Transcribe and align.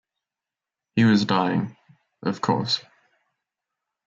He 0.95 1.03
was 1.03 1.25
dying, 1.25 1.77
of 2.23 2.41
course... 2.41 2.81